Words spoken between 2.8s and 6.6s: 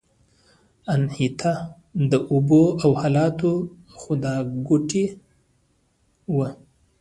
او حاصلاتو خدایګوټې وه